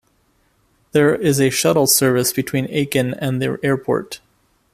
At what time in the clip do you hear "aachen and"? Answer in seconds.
2.71-3.39